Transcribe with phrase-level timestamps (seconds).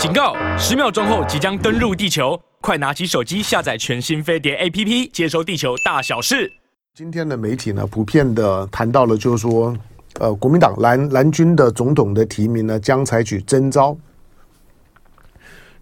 [0.00, 0.34] 警告！
[0.56, 6.50] 十秒钟后即将登陆地球，快拿起手机下载全新飞碟 APP，接收地球大小事。
[6.94, 9.76] 今天的媒体呢，普遍的谈到了，就是说，
[10.18, 13.94] 呃，国民党蓝蓝军的总统的提名呢，将采取征召。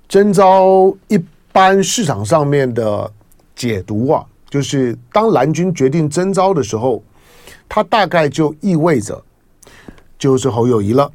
[0.08, 1.16] 征召一
[1.52, 3.08] 般市场上面的
[3.54, 7.00] 解读啊，就是当蓝军决定征召的时候，
[7.68, 9.22] 它大概就意味着
[10.18, 11.08] 就是侯友宜了。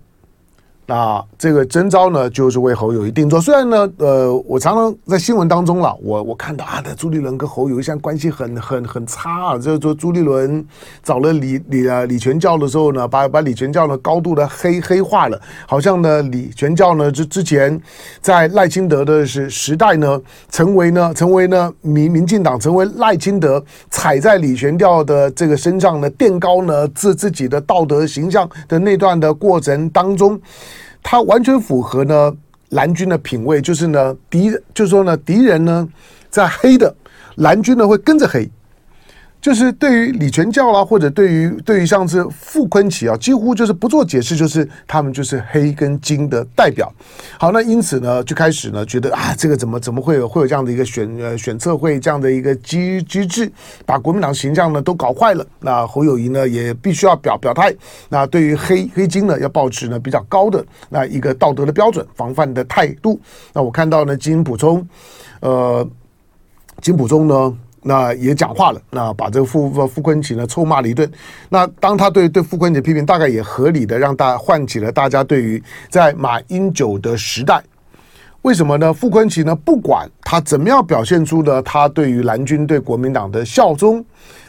[0.85, 3.39] 那这个征召呢，就是为侯友宜定做。
[3.39, 9.57] 虽然呢，呃，我常常在新闻当中了，我我看到啊，的朱立伦跟侯友宜现在关系很很很差啊。
[9.57, 10.65] 就是说朱立伦
[11.01, 17.81] 找了李李啊李全教的时候呢，把把李全教呢高度的黑黑化了，好像呢李全教呢之之前
[18.19, 30.37] 在赖清德的时时代呢，成为呢成为呢民民进党成为赖清德踩在李全教的这个身上呢垫高呢自自己的道德形象的那段的过程当中。
[31.03, 32.33] 他完全符合呢
[32.69, 35.87] 蓝军的品味，就是呢敌，就是说呢敌人呢
[36.29, 36.95] 在黑的，
[37.35, 38.49] 蓝军呢会跟着黑。
[39.43, 46.89] 就是对于李全教啦，或者对于对于像是傅昆奇啊，几乎就是不做解释，就是他们就是黑跟金的代表。
[47.37, 53.51] 好，那因此呢，就开始呢觉得啊，这个怎么怎么会有会有这样的一个选呃选测会这样的一个机机制，
[53.85, 55.45] 把国民党形象呢都搞坏了。
[55.59, 57.75] 那侯友宜呢也必须要表表态，
[58.07, 63.19] 那对于黑黑金呢要保持呢比较高的那一个道德的标准防范的态度。
[63.51, 64.87] 那我看到呢金溥聪，
[65.41, 65.85] 呃，
[66.81, 67.57] 金溥聪呢。
[67.83, 71.09] 那也讲话了，那把这个傅傅昆萁呢臭骂了一顿。
[71.49, 77.61] 那当他对对傅昆萁批评，大概也合理的让大家唤起了大家对于在马英九的时代，
[78.41, 78.93] 为什么呢？
[78.93, 84.03] 傅昆萁呢，不管他怎么样表现出呢他对于蓝军对国民党的效忠，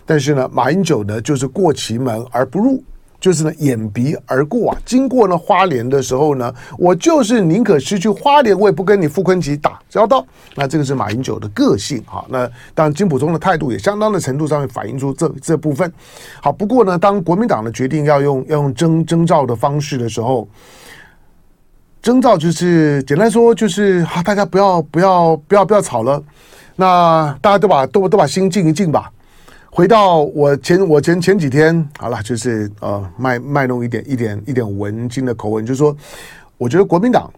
[0.07, 2.83] 但是呢，马英九呢就是过其门而不入。
[3.25, 4.79] 就是呢，掩鼻而过啊！
[4.85, 10.23] 经过了花莲的时候呢，我就是宁可失去花莲，我也不跟你傅崐萁打交道。
[10.55, 12.23] 那这个是马英九的个性哈。
[12.29, 15.91] 那当然，金溥聪的态度也相当的程度上面反映出这这部分。
[16.43, 20.47] 好，不过呢，当国民党的决定要用要用征征召的方式的时候，
[22.03, 26.23] 征召就是简单说就是啊，大家不要不要不要不要吵了，
[26.77, 29.11] 那大家都把都都把心静一静吧。
[29.77, 35.95] 回到我前我前前几天好了，就是呃卖卖弄一点一点一点文青的口吻，就是说，
[36.57, 37.29] 我觉得国民党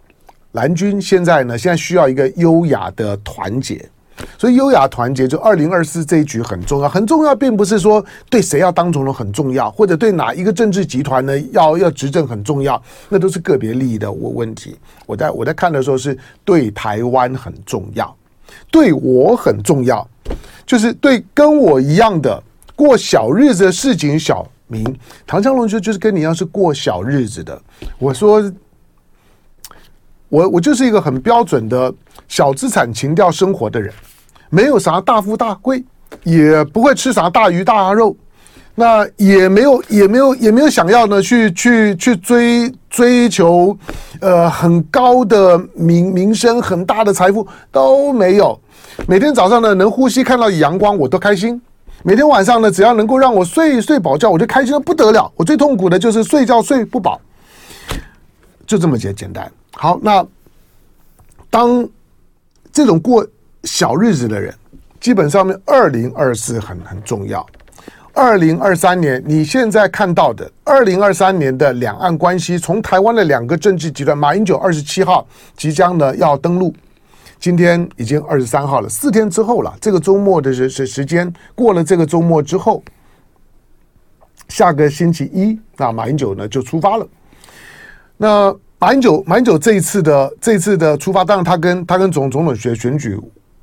[0.52, 3.82] 蓝军现在呢，现在需要一个优雅的团结，
[4.36, 14.76] 所以优雅团结就二零二四这一局很重要，很重要，并不是说对谁要当总统很重要，或者对哪一个政治集团呢要要执政很重要，那都是个别利益的问问题。
[15.06, 16.14] 我在我在看的时候是
[16.44, 18.14] 对台湾很重要，
[18.70, 20.06] 对我很重要。
[20.66, 22.42] 就是对跟我一样的
[22.74, 24.84] 过小日子的市井小民，
[25.26, 27.58] 唐湘龙就就是跟你一样是过小日子的。
[27.98, 28.52] 我说，
[30.28, 31.94] 我我就是一个很标准的
[32.26, 33.92] 小资产情调生活的人，
[34.50, 35.84] 没有啥大富大贵，
[36.24, 38.16] 也不会吃啥大鱼大肉，
[38.74, 43.76] 那也没有也没有也没有想要呢去去去追追求
[44.22, 48.58] 呃很高的名名声很大的财富都没有。
[49.06, 51.60] 每天早上呢，能呼吸看到阳光，我都开心；
[52.02, 55.30] 每天晚上呢，只要能够让我睡睡饱觉，我就开心的不得了。
[55.36, 57.20] 我最痛苦的就是睡觉睡不饱，
[58.66, 59.52] 就这么简简单。
[59.72, 60.26] 好，那
[61.50, 61.86] 当
[62.72, 63.26] 这种过
[63.64, 64.54] 小日子的人，
[65.02, 67.46] 基本上面二零二四很很重要。
[68.16, 76.74] 二零二三年，你现在看到的二零二三年的两岸关系，从台湾的两个政治集团，马英九二十七号即将呢要登陆。
[77.38, 79.76] 今天已经二十三号了，四天之后了。
[79.82, 82.82] 这个周末的时时时间过了，这个周末之后，
[84.48, 87.06] 下个星期一，那马英九呢就出发了。
[88.16, 93.14] 那马英九，马英九这一次的这次的出发，当然他跟他跟总总统选选举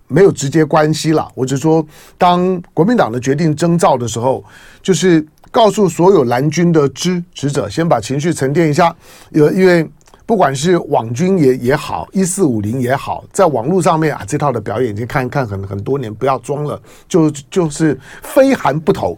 [0.07, 1.27] 没有直接关系了。
[1.35, 1.85] 我只说，
[2.17, 4.43] 当国民党的决定征召的时候，
[4.81, 8.95] 就是告诉所有蓝军的支持者，先把情绪沉淀一下，
[9.31, 9.89] 因因为。
[10.25, 19.17] 不管是网军也也好，一四五零也好，在网络上面啊，这套的表演已经看一看很很多年，不要装了，就就是非韩不投，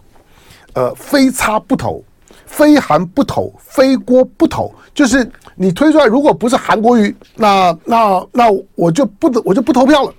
[0.74, 2.04] 呃，非差不投，
[2.48, 10.14] 非韩不投，非郭不投，就是你推出来，如果不是韩国瑜，那那那我就不我就不投票了。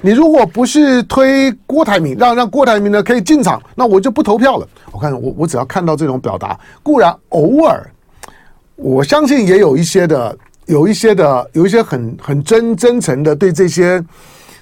[0.00, 4.66] 你如果不是推郭台铭，让让郭台铭呢可以进场，那我就不投票了。
[4.90, 7.88] 我看我我只要看到这种表达，固然偶尔。
[8.74, 10.36] 我相信也有一些的，
[10.66, 14.04] 有一些的，有一些很很真真诚的对这些，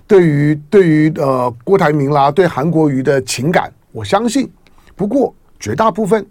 [0.07, 4.51] 对于对于呃郭台铭啦，对韩国瑜的情感，我相信。
[4.95, 6.27] 不过绝大部分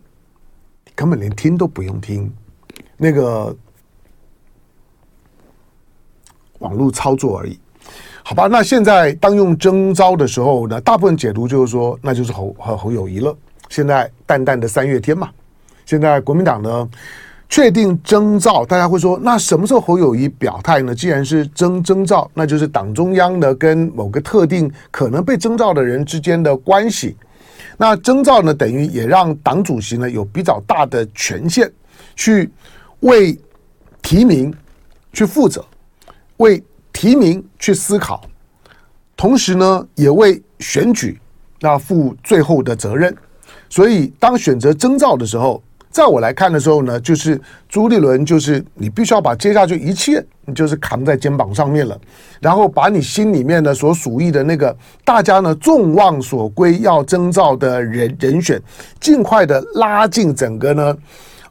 [0.93, 2.31] 根本连听都不用听。
[2.95, 3.55] 那个
[6.59, 7.59] 网络操作而已。
[8.29, 13.35] 好吧，那现在当用征召的时候呢，大部分解读就是说，那就是侯和侯友宜了。
[13.69, 15.31] 现在淡淡的三月天嘛，
[15.83, 16.87] 现在国民党呢
[17.49, 20.93] 确定征召，大家会说，那什么时候侯友宜表态呢？
[20.93, 27.17] 既然是征征召，那就是党中央呢跟某个特定可能被征召的人之间的关系。
[27.77, 31.67] 那征召呢，等于也让党主席呢有比较大的权限，
[32.15, 32.47] 去
[32.99, 33.35] 为
[34.03, 34.53] 提名
[35.11, 35.65] 去负责，
[36.37, 36.63] 为
[36.99, 38.21] 提名去思考，
[39.15, 41.17] 同时呢，也为选举
[41.61, 43.15] 那负最后的责任。
[43.69, 51.97] 所以，当选择征召的时候，在我来看的时候呢，就是朱立伦，就是你必须要把接下去一切，你就是扛在肩膀上面了，
[52.41, 54.75] 然后把你心里面呢所属意的那个
[55.05, 58.61] 大家呢众望所归要征召的人人选，
[58.99, 60.97] 尽快的拉进整个呢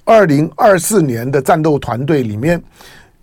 [0.05, 2.63] 二零二四年的战斗团队里面。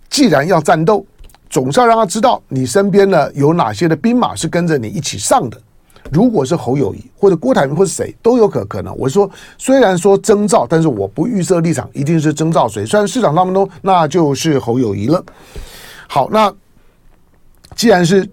[0.08, 1.04] 既然要战斗，
[1.48, 5.60] 总是要让他知道你身边呢有哪些的兵马是跟着你一起上的。
[6.12, 8.96] 如果是侯友宜或者郭台铭或者谁都有可可能。
[8.96, 9.28] 我说，
[9.58, 12.86] 虽然说征兆，但是我不预设立场，一定是征兆谁。
[12.86, 15.24] 虽然市场当中那就是侯友宜了。
[16.06, 16.52] 好，那
[17.74, 18.28] 既然是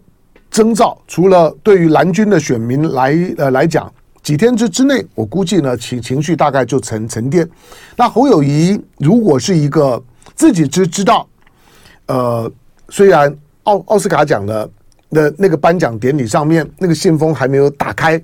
[0.51, 7.49] 征兆，除了对于蓝军的选民来呃来讲，几天之之内，我估计呢情情绪大概就沉沉淀。
[7.95, 9.99] 那侯友宜如果是一个
[10.35, 11.27] 自己知知道，
[12.05, 12.51] 呃，
[12.93, 14.69] 虽然奥奥斯卡奖的。
[15.13, 18.19] 的那个颁奖典礼上面，那个信封还没有打开，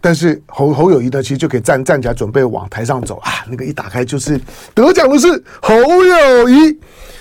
[0.00, 3.30] 但是侯侯友谊呢，其实就可以站站起来准备往台上走啊。
[3.48, 4.36] 那个一打开就是
[4.74, 5.28] 得奖的是
[5.62, 6.76] 侯友谊，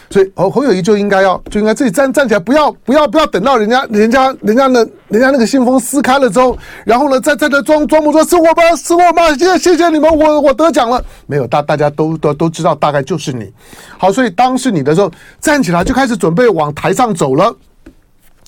[0.10, 11.04] 所以侯侯友谊就应该要就应该自己站站起来，不要不要不要等到人家人家人家呢人家那个信封撕开了之后，然后呢再在那装装模作是我吧是我吧，谢谢谢谢你们，我我得奖了。
[11.28, 13.54] 没有大大家都都都知道大概就是你。
[13.96, 17.56] 好，所以当是你的时候，站起来就开始准备往台上走了。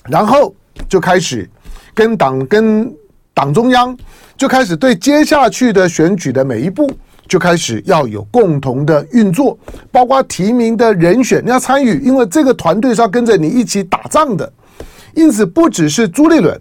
[0.08, 0.52] 然后
[0.88, 1.48] 就开始
[1.94, 2.92] 跟党、跟
[3.32, 3.96] 党中央
[4.36, 6.90] 就开始对接下去的选举的每一步
[7.28, 9.56] 就开始要有共同的运作，
[9.92, 14.52] 包括提名的人选你要参与，因为这个团队是要跟着你一起打仗的。
[15.16, 16.60] 因此，不只是朱立伦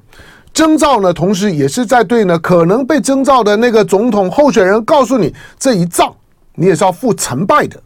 [0.53, 6.11] 征召呢，同时也是在对呢可能被征召的那个总统候选人告诉你，这一仗
[6.55, 7.79] 你也是要负成败的。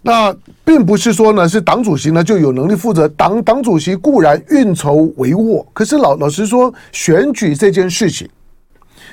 [0.00, 0.34] 那
[0.64, 3.08] 并不是说呢，是党主席呢就有能力负责。
[3.08, 8.28] 党党主席固然运筹帷幄，可是老老实说，选举这件事情，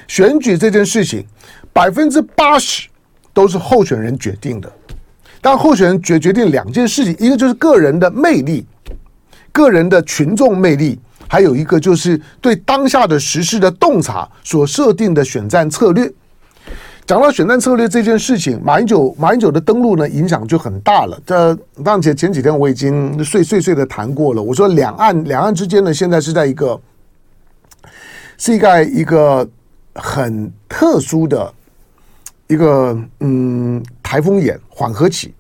[0.08, 1.26] 选举这件事情，
[1.74, 2.88] 百分之八十
[3.34, 4.72] 都是候选人决定的。
[5.42, 8.66] 但候选人决决定两件事情，一个就是个人的魅力，
[9.52, 16.12] 个人的群众魅力，还有一个就是对当下的时事的洞察所设定的选战策略。
[17.06, 21.20] 讲到选战策略这件事情，马英九马英九的登陆呢，影响就很大了。
[21.26, 24.42] 这当前前几天我已经碎碎碎的谈过了。
[24.44, 26.80] 我说两岸两岸之间呢，现在是在一个
[28.38, 29.50] 是一个一个
[29.96, 31.52] 很特殊的
[32.46, 35.34] 一个嗯台风眼缓和期。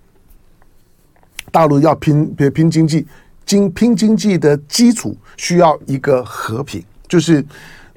[1.51, 3.05] 大陆要拼拼经济，
[3.49, 7.43] 经拼经济的基础需要一个和平，就是。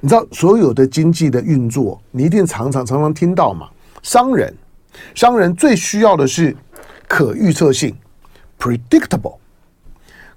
[0.05, 3.69] 你知道所有的经济的运作，你一定常常常常听到嘛？
[4.01, 4.53] 商人，
[5.15, 6.53] 商人最需要的是
[7.07, 7.95] 可预测性
[8.59, 9.37] ，predictable，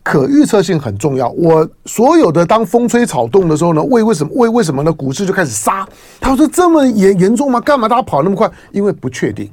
[0.04, 1.30] 可预测性很重要。
[1.30, 4.92] 我所有的当风吹草动的时候呢，为为什么为为什么呢？
[4.92, 5.84] 股市就开始杀。
[6.20, 7.60] 他说这么严严重吗？
[7.60, 8.48] 干嘛大家跑那么快？
[8.70, 9.50] 因为不确定，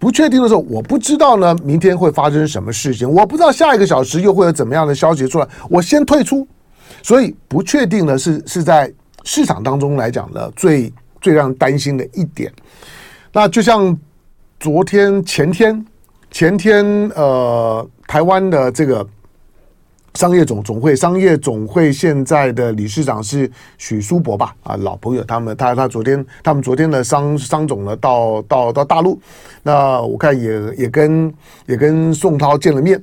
[0.00, 6.44] 不确定的时候，我不知道呢，明天会发生什么事情，我不知道下一个小时又会有怎么样的消息出来，我先退出。
[7.02, 8.92] 所以不确定呢是是在。
[9.22, 10.90] 市场当中来讲呢，最
[11.20, 12.50] 最让人担心的一点，
[13.34, 13.94] 那就像
[14.58, 15.84] 昨天、前天、
[16.30, 16.82] 前天，
[17.14, 19.06] 呃，台湾的这个
[20.14, 24.54] 商业总总会，商业总会现在的理事长是许书博吧？
[24.62, 29.20] 啊，老朋友，他们他他昨天他们昨天的商商总呢到到到大陆，
[29.62, 31.32] 那我看也也跟
[31.66, 33.02] 也跟宋涛见了面。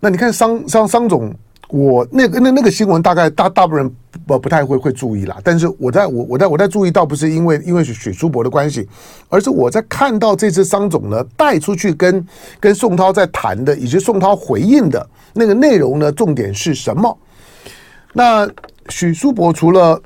[0.00, 1.34] 那你看商商商总。
[1.70, 3.94] 我那个那那个新闻大概大大部分人
[4.26, 8.88] 不不太会会注意啦，但是我在我我在我在注意，倒不是因为因为许许书博的关系，
[9.28, 12.26] 而是我在看到这次商总呢带出去跟
[12.58, 17.18] 跟宋涛在谈的，以及宋涛回应的那个内容呢，重点是什么？
[18.12, 18.48] 那
[18.88, 20.00] 许书博除了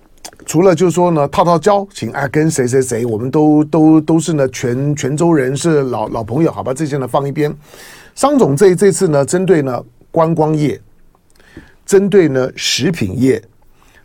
[0.46, 7.54] 除了就是说呢，套套交情啊，跟谁谁谁，我们都都都是呢泉泉州人，是老老朋友，好吧，这些呢放一边。
[8.14, 10.80] 商总这这次呢，针对呢观光业。
[11.86, 13.42] 针对呢食品业，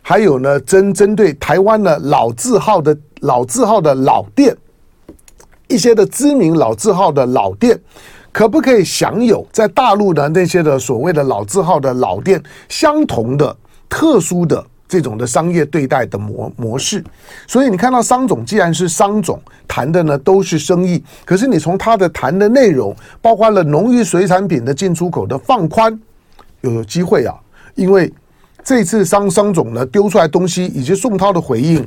[0.06, 4.54] 还有呢针针对台湾的老字号的老字号的老店，
[5.66, 7.80] 一些的知名老字号的老店，
[8.30, 13.56] 可不可以享有在大陆的那些的所谓的老字号的老店相同的
[13.88, 17.02] 特殊的这种的商业对待的模模式？
[17.46, 25.98] 所以你看到商总既然是商总谈的呢都是生意，可是你从他的谈的内容，包括了农渔水产品的进出口的放宽，
[26.60, 27.34] 有有机会啊，
[27.74, 28.12] 因为
[28.64, 31.86] 这次商商总呢丢出来东西以及宋涛的回应，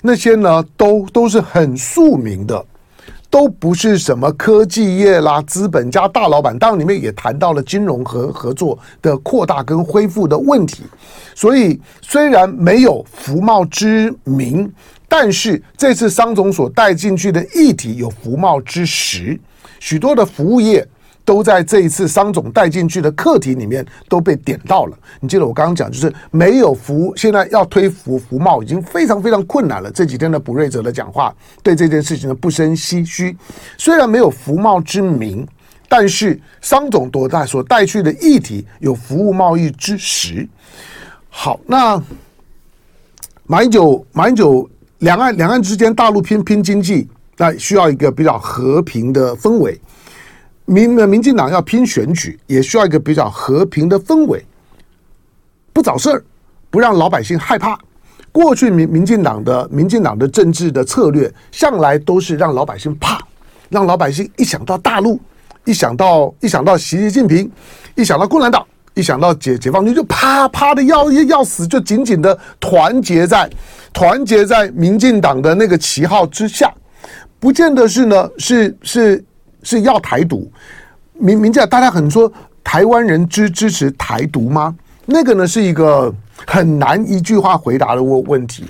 [0.00, 2.64] 那些呢都都是很庶民的。
[3.28, 10.84] 都不是什么科技业啦，资本家大老板，当然里面也谈到了金融合合作的扩大跟恢复的问题。
[11.34, 14.72] 所以虽然没有服贸之名，
[15.08, 19.38] 但是这次商总所带进去的议题有服贸之实，
[19.80, 20.86] 许多的服务业。
[21.26, 24.96] 都在这一次商总带进去的课题里面都被点到了。
[25.20, 29.90] 你记得我刚刚讲，就是没有服，现在要推服服贸已经非常非常困难了。
[29.90, 33.36] 这几天的卜瑞哲的讲话对这件事情呢不生唏嘘。
[33.76, 35.44] 虽然没有服贸之名，
[35.88, 40.48] 但是商总多带所带去的议题有服务贸易之实。
[41.28, 42.00] 好，那
[43.46, 49.76] 马英九马英九两岸两岸之间大陆拼拼经济，那需要一个比较和平的氛围。
[50.66, 54.44] 民民进党要拼选举，也需要一个比较和平的氛围，
[55.72, 56.24] 不找事儿，
[56.70, 57.78] 不让老百姓害怕。
[58.32, 63.18] 过去民民进党的民进党的政治的策略，向来都是让老百姓怕，
[63.70, 65.18] 让老百姓一想到大陆，
[65.64, 67.50] 一想到一想到习近平，
[67.94, 73.48] 一想到共产党，一想到解解放军，就啪啪的要要死，就紧紧的团结在
[73.92, 76.70] 团结在民进党的那个旗号之下，
[77.38, 79.24] 不见得是呢，是是。
[79.66, 80.48] 是要台独，
[81.14, 82.32] 民民进大家很说
[82.62, 84.72] 台湾人支支持台独吗？
[85.06, 86.14] 那个呢是一个
[86.46, 88.64] 很难一句话回答的问问题。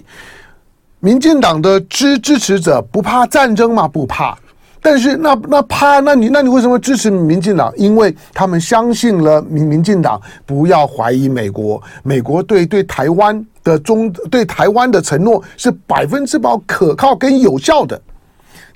[1.00, 3.87] 民进党的支支持者不怕战争吗？
[3.87, 4.37] 不怕。
[4.81, 7.71] 但是那那怕，那你那你为什么支持民进党？
[7.76, 18.00] 因为他们相信了民民进党不要怀疑美国，美国对对台湾的中对台湾的承诺是百分之百可靠跟有效的。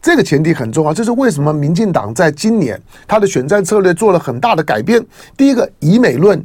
[0.02, 5.04] 这个前提很重要，这是为什么民进党在今年他的选战策略做了很大的改变。
[5.36, 6.42] 第一个，以美论，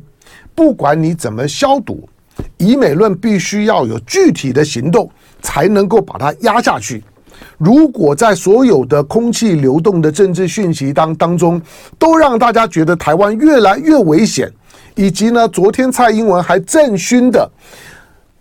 [0.53, 2.07] 不管你怎么消毒，
[2.57, 5.09] 以美论必须要有具体的行动，
[5.41, 7.01] 才能够把它压下去。
[7.57, 11.61] 如果在所有的空气流动的政治讯息当当中，
[11.97, 14.51] 都让大家觉得台湾越来越危险，
[14.95, 17.49] 以及呢，昨天蔡英文还政勋的。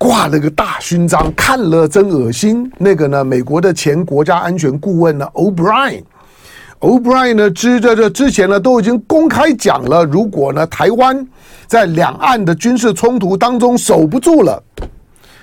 [0.04, 2.70] 挂了个大勋章，看了真恶心。
[2.76, 11.26] 那个呢，美国的前国家安全顾问呢，O'Brien，O'Brien 呢，之这这之前呢，都已经公开讲了，如果呢，台湾
[11.66, 14.62] 在两岸的军事冲突当中守不住了，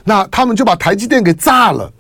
[0.04, 1.92] 那他们就把台积电给炸了。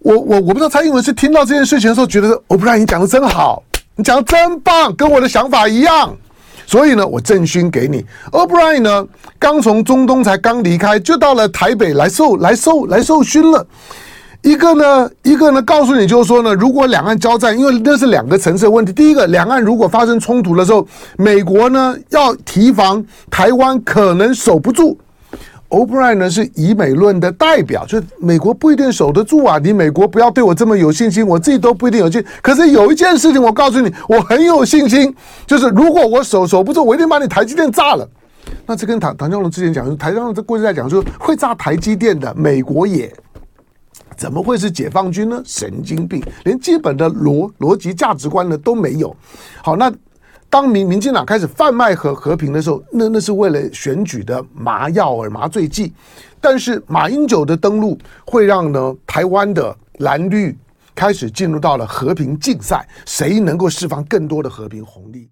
[0.00, 3.62] 我我我不知道蔡英文是听到这件事情的时候，觉得 O'Brien 你讲的真好，
[3.96, 6.14] 你讲的真棒，跟我的想法一样。
[6.70, 8.06] 所以呢，我赠勋给你。
[8.30, 9.04] O'Brien 呢，
[9.40, 13.66] 刚从中东才刚离开，就到了台北来受来受来受勋了。
[14.42, 18.92] 一个呢，一个呢，告诉你就是说呢，如果两岸交战，因为那是两个层次的问题。
[18.92, 20.86] 第一个，两岸如果发生冲突的时候，
[21.18, 24.96] 美国呢要提防台湾可能守不住。
[25.70, 29.56] O'Brien 呢是以美论的代表，就是美国不一定守得住啊！
[29.58, 32.24] 你美国不要对我这么有信心，我自己都不一定有信。
[32.42, 35.14] 可是有一件事情，我告诉你，我很有信心，
[35.46, 38.08] 就是如果我守守不住，我一定把你台积电炸了。
[38.66, 43.12] 那这跟唐唐湘龙之前讲，台上这过去在讲说会炸台积电的，美国也
[44.16, 45.40] 怎么会是解放军呢？
[45.44, 49.16] 神经病，连基本的逻逻辑价值观呢都没有。
[49.62, 49.92] 好，那。
[50.50, 55.92] 当民民进党开始贩卖和和平的时候，那那是为了选举的麻药而麻醉剂。
[56.40, 60.56] 但是马英九的登陆会让呢台湾的蓝绿
[60.92, 65.30] 开始进入到了和平竞赛，谁能够释放更多的和平红利？